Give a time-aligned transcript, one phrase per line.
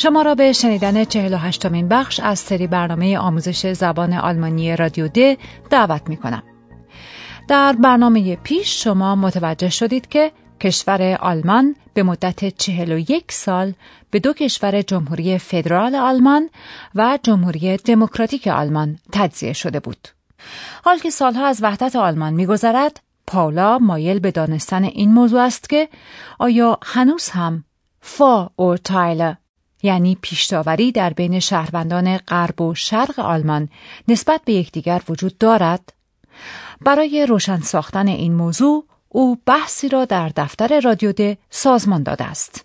[0.00, 5.38] شما را به شنیدن 48 مین بخش از سری برنامه آموزش زبان آلمانی رادیو د
[5.70, 6.42] دعوت می کنم.
[7.48, 13.72] در برنامه پیش شما متوجه شدید که کشور آلمان به مدت 41 سال
[14.10, 16.50] به دو کشور جمهوری فدرال آلمان
[16.94, 20.08] و جمهوری دموکراتیک آلمان تجزیه شده بود.
[20.84, 25.88] حال که سالها از وحدت آلمان میگذرد، پاولا مایل به دانستن این موضوع است که
[26.38, 27.64] آیا هنوز هم
[28.00, 29.34] فا اورتایل
[29.82, 33.68] یعنی پیشتاوری در بین شهروندان غرب و شرق آلمان
[34.08, 35.92] نسبت به یکدیگر وجود دارد؟
[36.80, 42.64] برای روشن ساختن این موضوع او بحثی را در دفتر رادیو د سازمان داده است.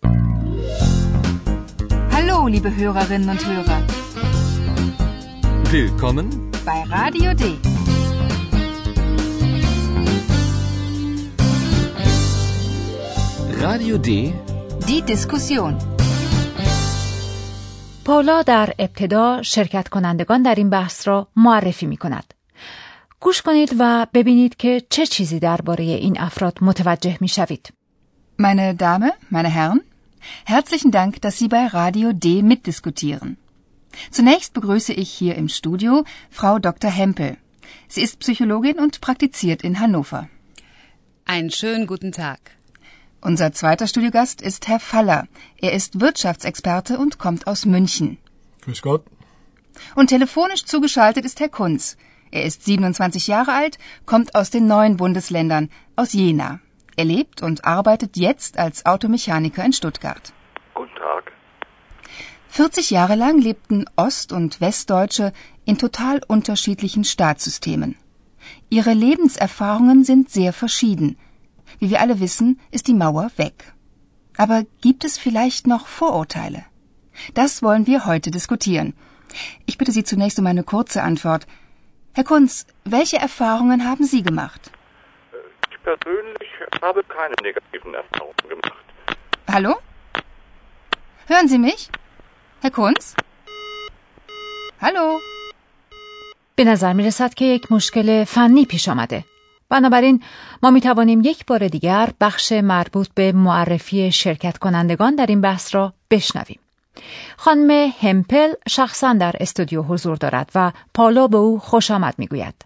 [2.11, 3.79] Hallo, liebe Hörerinnen und Hörer.
[5.71, 6.27] Willkommen
[6.67, 7.43] bei Radio D.
[13.65, 14.09] Radio D.
[14.87, 15.92] Die Diskussion.
[18.04, 22.34] پاولا در ابتدا شرکت کنندگان در این بحث را معرفی می کند.
[23.20, 27.68] گوش کنید و ببینید که چه چیزی درباره این افراد متوجه می شوید.
[28.40, 29.80] Meine Dame, meine Herren,
[30.46, 33.36] herzlichen Dank, dass Sie bei Radio D mitdiskutieren.
[34.12, 36.90] Zunächst begrüße ich hier im Studio Frau Dr.
[36.90, 37.36] Hempel.
[37.88, 40.28] Sie ist Psychologin und praktiziert in Hannover.
[41.24, 42.40] Einen schönen guten Tag.
[43.25, 45.29] Unser zweiter Studiogast ist Herr Faller.
[45.55, 48.17] Er ist Wirtschaftsexperte und kommt aus München.
[48.63, 49.05] Grüß Gott.
[49.95, 51.95] Und telefonisch zugeschaltet ist Herr Kunz.
[52.31, 56.59] Er ist 27 Jahre alt, kommt aus den neuen Bundesländern, aus Jena.
[56.97, 60.33] Er lebt und arbeitet jetzt als Automechaniker in Stuttgart.
[60.73, 61.31] Guten Tag.
[62.49, 65.31] 40 Jahre lang lebten Ost- und Westdeutsche
[65.63, 67.95] in total unterschiedlichen Staatssystemen.
[68.69, 71.15] Ihre Lebenserfahrungen sind sehr verschieden.
[71.80, 73.72] Wie wir alle wissen, ist die Mauer weg.
[74.36, 76.64] Aber gibt es vielleicht noch Vorurteile?
[77.34, 78.94] Das wollen wir heute diskutieren.
[79.66, 81.46] Ich bitte Sie zunächst um eine kurze Antwort.
[82.14, 84.70] Herr Kunz, welche Erfahrungen haben Sie gemacht?
[85.72, 86.50] Ich persönlich
[86.82, 88.84] habe keine negativen Erfahrungen gemacht.
[89.52, 89.76] Hallo?
[91.26, 91.90] Hören Sie mich?
[92.62, 93.14] Herr Kunz?
[94.80, 95.20] Hallo?
[96.56, 99.24] به نظر می رسد که یک مشکل فنی پیش آمده.
[99.73, 100.23] بنابراین
[100.63, 105.75] ما می توانیم یک بار دیگر بخش مربوط به معرفی شرکت کنندگان در این بحث
[105.75, 106.59] را بشنویم.
[107.37, 112.65] خانم همپل شخصا در استودیو حضور دارد و پالا به او خوش آمد می گوید.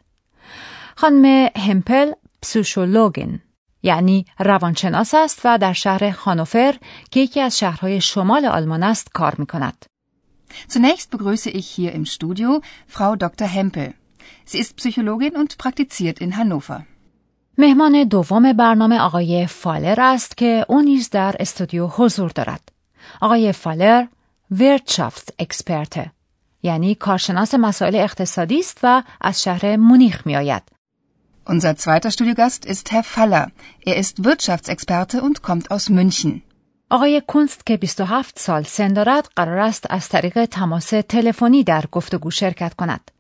[0.96, 3.42] خانم همپل Psychologin
[3.84, 6.76] یعنی روانشناس است و در شهر هانوفر
[7.12, 9.86] که یکی از شهرهای شمال آلمان است کار می کند.
[10.68, 13.48] Zunächst begrüße ich hier im Studio Frau Dr.
[13.48, 13.94] Hempel.
[14.46, 16.86] Sie ist Psychologin und praktiziert in Hannover.
[17.60, 22.72] مهمان دوم برنامه آقای فالر است که او نیز در استودیو حضور دارد.
[23.22, 24.08] آقای فالر
[24.52, 26.06] Wirtschaftsexperte
[26.64, 30.64] یعنی کارشناس مسائل اقتصادی است و از شهر مونیخ می آید.
[31.50, 33.48] Unser zweiter Studiogast ist Herr Faller.
[33.86, 36.42] Er ist Wirtschaftsexperte und kommt aus München.
[36.90, 42.32] آقای کنست که 27 سال سن دارد قرار است از طریق تماس تلفنی در گفتگو
[42.32, 43.12] شرکت کند.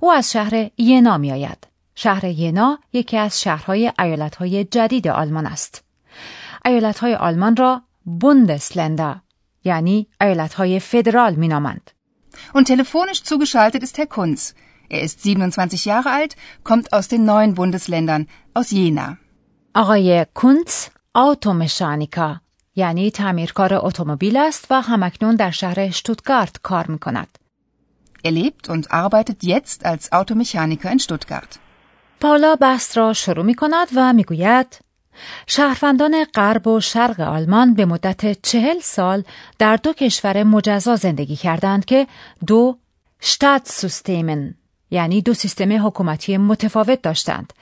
[0.00, 1.71] او از شهر ینا می آید.
[1.94, 5.84] شهر ینا یکی از شهرهای ایالتهای جدید آلمان است.
[6.64, 9.16] ایالتهای آلمان را بوندسلندا
[9.64, 11.90] یعنی ایالتهای فدرال می نامند.
[12.54, 14.54] Und telefonisch zugeschaltet ist Herr Kunz.
[14.90, 19.18] Er ist 27 Jahre alt, kommt aus den neuen Bundesländern, aus Jena.
[19.74, 22.40] آقای کونتس آتومشانیکا
[22.76, 27.38] یعنی تعمیرکار اتومبیل است و همکنون در شهر شتوتگارت کار می کند.
[28.24, 31.61] Er lebt und arbeitet jetzt als Automechaniker in Stuttgart.
[32.22, 34.78] پاولا بحث را شروع می کند و می گوید
[35.46, 39.24] شهروندان غرب و شرق آلمان به مدت چهل سال
[39.58, 42.06] در دو کشور مجزا زندگی کردند که
[42.46, 42.78] دو
[43.22, 44.54] شتات سیستمن
[44.90, 47.52] یعنی دو سیستم حکومتی متفاوت داشتند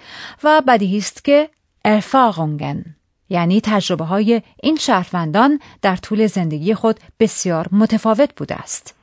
[0.45, 1.49] و بدیهی است که
[1.85, 2.85] ارفاقونگن
[3.29, 9.00] یعنی تجربه های این شهروندان در طول زندگی خود بسیار متفاوت بوده است.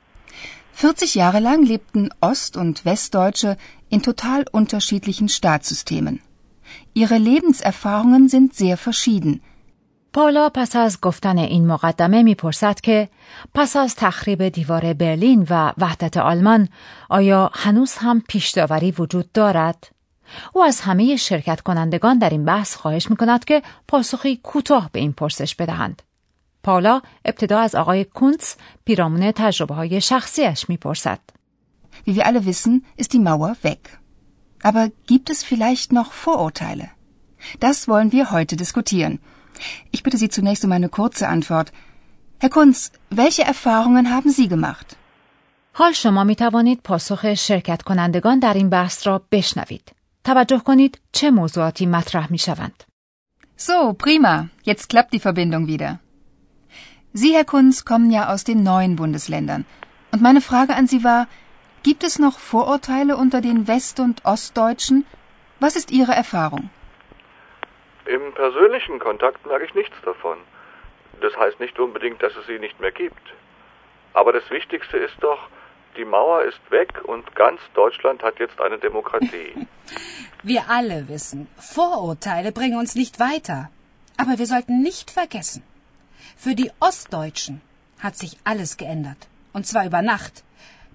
[0.80, 3.56] 40 Jahre lang lebten Ost- und Westdeutsche
[3.88, 6.20] in total unterschiedlichen Staatssystemen.
[6.94, 9.40] Ihre Lebenserfahrungen sind sehr verschieden.
[10.12, 13.08] پاولا پس از گفتن این مقدمه می‌پرسد که
[13.54, 16.68] پس از تخریب دیوار برلین و وحدت آلمان
[17.08, 19.88] آیا هنوز هم پیشداوری وجود دارد؟
[20.52, 25.00] او از همه شرکت کنندگان در این بحث خواهش می کند که پاسخی کوتاه به
[25.00, 26.02] این پرسش بدهند.
[26.68, 31.18] پاولا ابتدا از آقای کونتس پیرامون تجربه های شخصیش می‌پرسد.
[32.06, 33.98] Wie wir alle wissen, ist die Mauer weg.
[34.64, 36.86] Aber gibt es vielleicht noch Vorurteile?
[37.60, 39.18] Das wollen wir heute diskutieren.
[39.94, 41.68] Ich bitte Sie zunächst um eine kurze Antwort.
[42.42, 42.76] Herr Kunz,
[43.22, 44.96] welche Erfahrungen haben Sie gemacht?
[45.72, 49.92] حال شما می توانید پاسخ شرکت کنندگان در این بحث را بشنوید.
[50.24, 52.84] توجه کنید چه موضوعاتی مطرح می شوند.
[53.66, 54.48] So, prima.
[54.64, 55.98] Jetzt klappt die Verbindung wieder.
[57.20, 59.66] Sie, Herr Kunz, kommen ja aus den neuen Bundesländern.
[60.12, 61.26] Und meine Frage an Sie war,
[61.82, 65.04] gibt es noch Vorurteile unter den West- und Ostdeutschen?
[65.58, 66.70] Was ist Ihre Erfahrung?
[68.06, 70.38] Im persönlichen Kontakt merke ich nichts davon.
[71.20, 73.26] Das heißt nicht unbedingt, dass es sie nicht mehr gibt.
[74.14, 75.40] Aber das Wichtigste ist doch,
[75.96, 79.66] die Mauer ist weg und ganz Deutschland hat jetzt eine Demokratie.
[80.44, 83.70] Wir alle wissen, Vorurteile bringen uns nicht weiter.
[84.16, 85.62] Aber wir sollten nicht vergessen,
[86.38, 87.60] für die Ostdeutschen
[87.98, 89.28] hat sich alles geändert.
[89.52, 90.44] Und zwar über Nacht.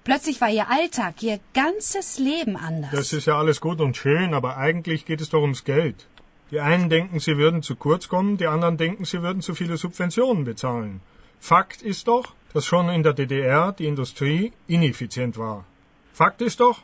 [0.02, 2.90] Plötzlich war ihr Alltag, ihr ganzes Leben anders.
[2.90, 6.08] Das ist ja alles gut und schön, aber eigentlich geht es doch ums Geld.
[6.50, 9.76] Die einen denken, sie würden zu kurz kommen, die anderen denken, sie würden zu viele
[9.76, 11.00] Subventionen bezahlen.
[11.40, 15.64] Fakt ist doch, dass schon in der DDR die Industrie ineffizient war.
[16.12, 16.82] Fakt ist doch,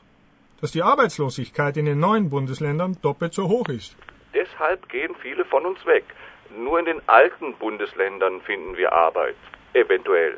[0.61, 3.97] dass die Arbeitslosigkeit in den neuen Bundesländern doppelt so hoch ist.
[4.35, 6.05] Deshalb gehen viele von uns weg.
[6.66, 9.36] Nur in den alten Bundesländern finden wir Arbeit.
[9.74, 10.34] Eventuell.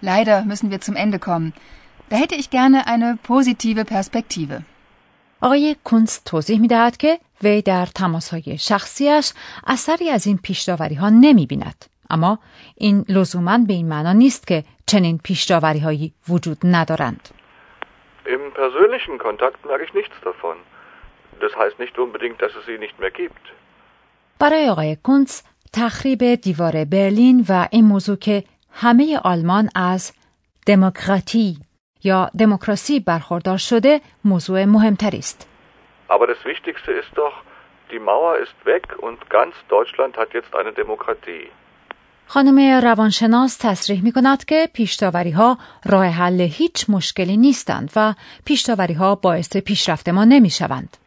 [0.00, 1.52] Leider müssen wir zum Ende kommen.
[2.10, 4.62] Da hätte ich gerne eine positive Perspektive.
[5.40, 9.32] آقای کونس توضیح می دهد که وی در تماسهای شخصیش
[9.66, 11.84] اثری از این پیشداوری ها نمی بیند.
[12.10, 12.38] اما
[12.76, 17.28] این لزوما به این معنا نیست که چنین پیشداوری هایی وجود ندارند.
[18.24, 20.56] Im persönlichen Kontakt merke ich nichts davon.
[21.40, 23.44] Das heißt nicht unbedingt, dass es sie nicht mehr gibt.
[24.38, 25.42] برای آقای کونس
[25.79, 30.11] تخریب دیوار برلین و این موضوع که همه آلمان از
[30.65, 31.57] دموکراتی
[32.03, 35.47] یا دموکراسی برخوردار شده موضوع مهمتری است.
[36.09, 37.35] Aber das Wichtigste ist doch,
[37.91, 41.51] die Mauer ist weg und ganz Deutschland hat jetzt eine Demokratie.
[42.27, 48.13] خانم روانشناس تصریح می کند که پیشتاوری ها راه حل هیچ مشکلی نیستند و
[48.45, 50.97] پیشتاوری ها باعث پیشرفت ما نمی شوند.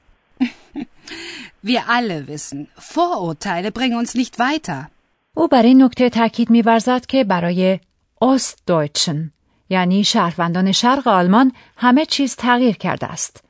[1.64, 4.90] Wir alle wissen, Vorurteile bringen uns nicht weiter.
[5.34, 7.80] او بر این نکته تاکید می‌ورزد که برای
[8.24, 9.32] Ostdeutschen
[9.70, 13.44] یعنی شهروندان شرق آلمان همه چیز تغییر کرده است.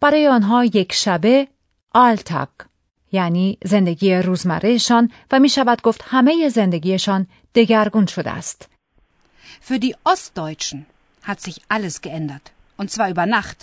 [0.00, 1.48] برای آنها یک شبه
[1.94, 2.48] آلتاک
[3.12, 8.68] یعنی زندگی روزمرهشان و می شود گفت همه زندگیشان دگرگون شده است.
[9.68, 10.86] Für die Ostdeutschen
[11.26, 12.46] hat sich alles geändert.
[12.78, 13.58] Und zwar über Nacht.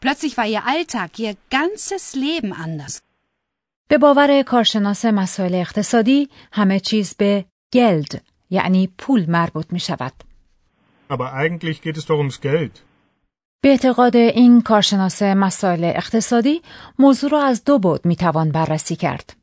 [0.00, 2.94] Plötzlich war ihr Alltag, ihr ganzes Leben anders.
[3.91, 10.13] به باور کارشناس مسائل اقتصادی همه چیز به گلد یعنی پول مربوط می شود.
[11.09, 12.79] Aber eigentlich geht es doch ums Geld.
[13.61, 16.61] به اعتقاد این کارشناس مسائل اقتصادی
[16.99, 19.35] موضوع را از دو بود می توان بررسی کرد.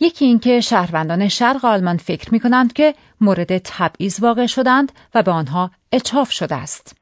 [0.00, 5.30] یکی اینکه شهروندان شرق آلمان فکر می کنند که مورد تبعیض واقع شدند و به
[5.30, 6.96] آنها اچاف شده است.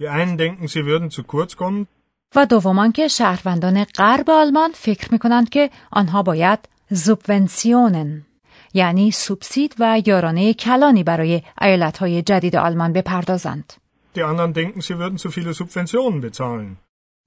[0.00, 1.86] Die einen denken, sie würden zu kurz kommen,
[2.34, 6.58] و دومان که شهروندان غرب آلمان فکر می کنند که آنها باید
[6.90, 8.22] زوبونسیونن
[8.74, 13.72] یعنی سوبسید و یارانه کلانی برای ایالتهای جدید آلمان بپردازند.
[14.14, 16.76] die anderen denken, sie würden zu viele Subventionen bezahlen.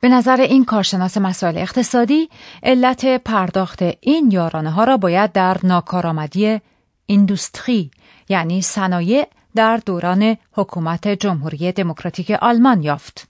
[0.01, 2.29] به نظر این کارشناس مسائل اقتصادی
[2.63, 6.61] علت پرداخت این یارانه ها را باید در ناکارآمدی
[7.05, 7.91] ایندوستری
[8.29, 13.27] یعنی صنایع در دوران حکومت جمهوری دموکراتیک آلمان یافت.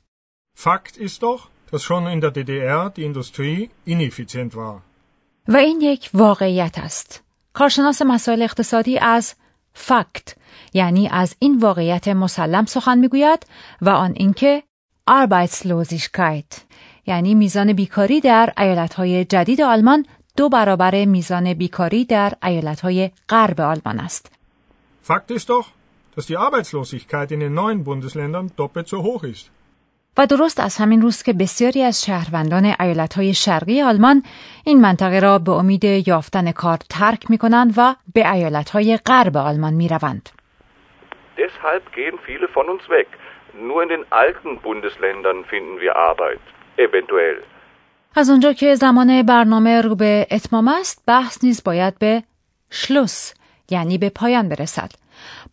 [0.56, 4.82] Fakt ist doch, dass schon in der DDR die Industrie ineffizient war.
[5.48, 7.24] و این یک واقعیت است.
[7.54, 9.36] کارشناس مسائل اقتصادی از
[9.74, 10.36] فکت
[10.74, 13.46] یعنی از این واقعیت مسلم سخن می‌گوید
[13.82, 14.64] و آن اینکه
[15.10, 16.62] Arbeitslosigkeit
[17.06, 20.06] یعنی میزان بیکاری در ایالتهای جدید آلمان
[20.38, 24.32] دو برابر میزان بیکاری در ایالتهای غرب آلمان است.
[25.08, 25.68] Fakt ist doch,
[26.16, 29.50] dass die Arbeitslosigkeit in den neuen Bundesländern doppelt so hoch ist.
[30.18, 34.24] و درست از همین روز که بسیاری از شهروندان ایالتهای شرقی آلمان
[34.66, 39.74] این منطقه را به امید یافتن کار ترک می کنند و به ایالتهای غرب آلمان
[39.74, 40.30] می روند.
[41.38, 43.08] Deshalb gehen viele von uns weg.
[43.68, 46.44] Nur in den alten Bundesländern finden wir Arbeit.
[46.78, 47.44] Eventuell.
[48.16, 52.24] از اونجا که زمان برنامه رو به اتمام است بحث نیز باید به
[52.70, 53.34] شلوس
[53.70, 54.92] یعنی به پایان برسد.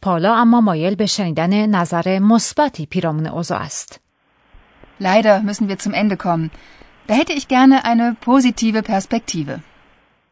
[0.02, 4.09] پالا اما مایل به شنیدن نظر مثبتی پیرامون اوضاع است.
[4.99, 6.51] Leider müssen wir zum Ende kommen.
[7.07, 9.59] Da hätte ich gerne eine positive Perspektive.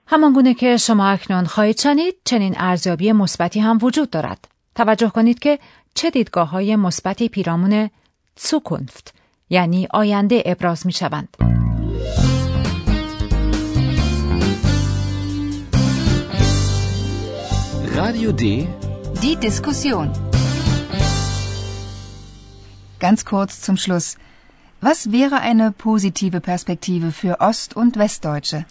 [0.07, 4.47] همانگونه که شما اکنون خواهید شنید چنین ارزیابی مثبتی هم وجود دارد.
[4.75, 5.59] توجه کنید که
[5.93, 7.89] چه دیدگاه های مثبتی پیرامون
[8.39, 9.11] Zukunft
[9.49, 11.37] یعنی آینده ابراز می شوند.
[17.95, 18.43] Radio D.
[19.21, 20.07] Die Diskussion.
[22.99, 24.17] Ganz kurz zum Schluss.
[24.80, 28.64] Was wäre eine positive Perspektive für Ost- und Westdeutsche?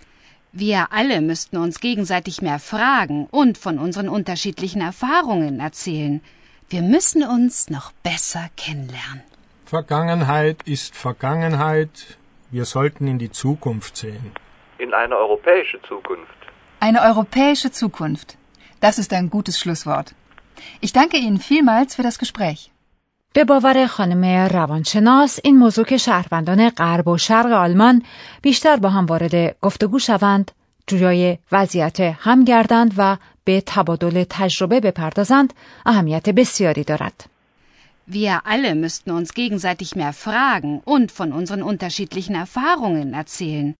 [0.53, 6.21] Wir alle müssten uns gegenseitig mehr fragen und von unseren unterschiedlichen Erfahrungen erzählen.
[6.69, 9.21] Wir müssen uns noch besser kennenlernen.
[9.65, 12.17] Vergangenheit ist Vergangenheit.
[12.51, 14.31] Wir sollten in die Zukunft sehen.
[14.77, 16.39] In eine europäische Zukunft.
[16.79, 18.37] Eine europäische Zukunft.
[18.79, 20.15] Das ist ein gutes Schlusswort.
[20.79, 22.71] Ich danke Ihnen vielmals für das Gespräch.
[23.33, 28.03] به باور خانم روانشناس این موضوع که شهروندان غرب و شرق آلمان
[28.41, 30.51] بیشتر با هم وارد گفتگو شوند
[30.87, 35.53] جویای وضعیت هم گردند و به تبادل تجربه بپردازند
[35.85, 37.29] اهمیت بسیاری دارد.
[38.11, 43.75] Wir alle müssten uns gegenseitig mehr fragen und von unseren unterschiedlichen Erfahrungen erzählen.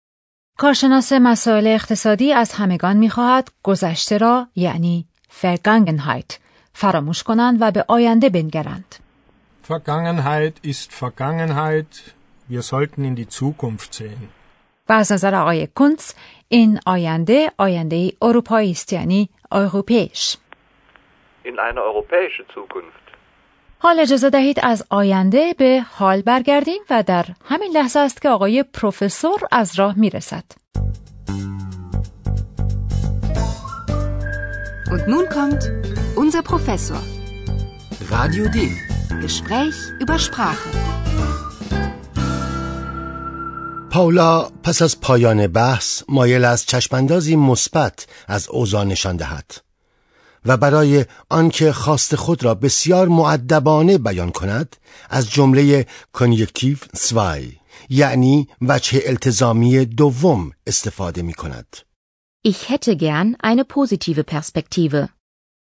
[0.57, 5.05] کارشناس مسائل اقتصادی از همگان می‌خواهد گذشته را یعنی
[5.41, 6.33] Vergangenheit
[6.73, 8.95] فراموش کنند و به آینده بنگرند.
[9.66, 12.14] Vergangenheit ist Vergangenheit.
[12.48, 14.28] Wir sollten in die Zukunft sehen.
[14.88, 16.14] و از نظر آقای کنتس
[16.48, 20.36] این آینده آینده اروپایی است یعنی europäisch.
[21.44, 23.02] In eine europäische Zukunft.
[23.78, 28.62] حال اجازه دهید از آینده به حال برگردیم و در همین لحظه است که آقای
[28.62, 30.44] پروفسور از راه میرسد.
[34.92, 35.62] Und nun kommt
[36.16, 37.00] unser Professor.
[38.10, 38.85] Radio D.
[39.09, 40.69] Gespräch über Sprache.
[43.91, 49.51] پاولا پس از پایان بحث مایل از چشماندازی مثبت از اوضاع نشان دهد
[50.45, 54.75] و برای آنکه خواست خود را بسیار معدبانه بیان کند
[55.09, 57.51] از جمله کنیکتیو سوای
[57.89, 61.77] یعنی وجه التزامی دوم استفاده می کند.
[62.47, 65.09] Ich hätte gern eine positive Perspektive.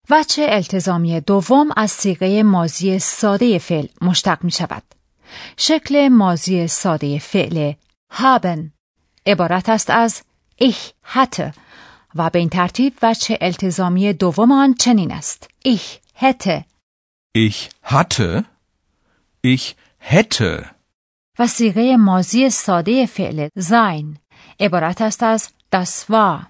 [0.10, 4.84] وچه التزامی دوم از سیغه مازی ساده فعل مشتق می شود.
[5.58, 7.74] شکل مازی ساده فعل
[8.14, 8.60] haben
[9.26, 10.22] عبارت است از
[10.62, 11.54] ich hatte
[12.16, 15.50] و به این ترتیب وچه التزامی دوم آن چنین است.
[15.68, 16.64] ich hätte
[17.38, 18.46] Ich hatte.
[19.44, 20.66] Ich hätte.
[21.40, 24.18] و سیغه مازی ساده فعل sein
[24.60, 26.46] عبارت است از das war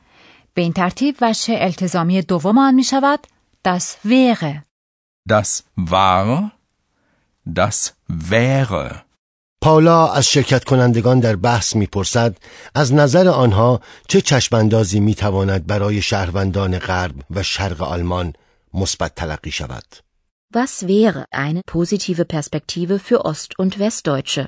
[0.54, 3.28] به این ترتیب وچه التزامی دوم آن می شود
[3.72, 4.54] das wäre
[5.28, 6.52] Das war.
[7.60, 9.04] Das wäre.
[9.62, 12.38] پاولا از شرکت کنندگان در بحث می‌پرسد
[12.76, 18.34] از نظر آنها چه چشماندازی می‌تواند برای شهروندان غرب و شرق آلمان
[18.74, 19.86] مثبت تلقی شود.
[20.56, 24.48] Was wäre eine positive Perspektive für Ost- und Westdeutsche?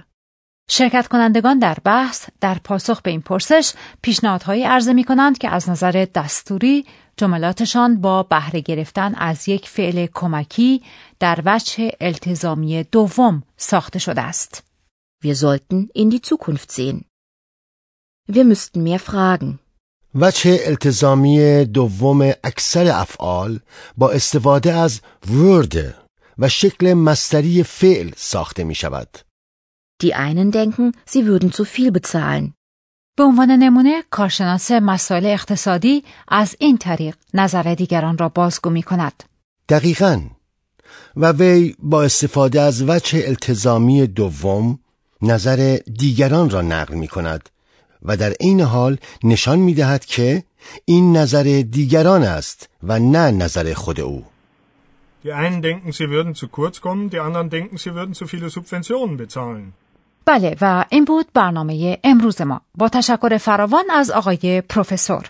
[0.72, 5.70] شرکت کنندگان در بحث در پاسخ به این پرسش پیشنهادهایی عرضه می کنند که از
[5.70, 6.86] نظر دستوری
[7.20, 10.82] جملاتشان با بهره گرفتن از یک فعل کمکی
[11.20, 14.64] در وجه التزامی دوم ساخته شده است.
[15.24, 17.04] Wir sollten in die Zukunft sehen.
[18.32, 19.60] Wir müssten mehr fragen.
[20.16, 23.60] وچه التزامی دوم اکثر افعال
[23.98, 25.94] با استفاده از würde
[26.40, 29.18] و شکل مستری فعل ساخته می شود.
[30.04, 32.54] Die einen denken, sie würden zu viel bezahlen.
[33.16, 39.24] به عنوان نمونه کارشناس مسائل اقتصادی از این طریق نظر دیگران را بازگو می کند.
[39.70, 40.22] دقیقا
[41.16, 44.80] و وی با استفاده از وجه التزامی دوم
[45.22, 47.50] نظر دیگران را نقل می کند
[48.04, 50.44] و در عین حال نشان می دهد که
[50.86, 54.24] این نظر دیگران است و نه نظر خود او
[55.24, 58.50] Die einen denken, sie würden zu kurz kommen, die anderen denken, sie würden zu viele
[58.50, 59.74] Subventionen bezahlen.
[60.30, 62.62] بله و این بود برنامه امروز ما.
[62.76, 65.30] با تشکر فراوان از آقای پروفسور.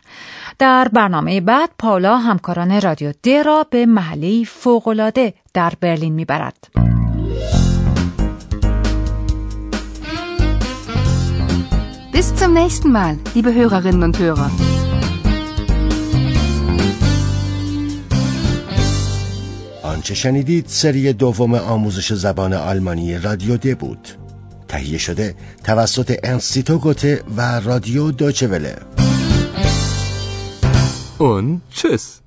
[0.60, 6.68] در برنامه بعد پاولا همکاران رادیو د را به محله فوقالعاده در برلین می‌برد.
[12.14, 14.52] Bis zum nächsten Mal, liebe Hörerinnen und Hörer.
[19.84, 24.29] آنچه شنیدید سری دوم آموزش زبان آلمانی رادیو د بود.
[24.70, 28.76] تهیه شده توسط انستیتو گوته و رادیو دوچه وله
[31.20, 32.22] Und tschüss.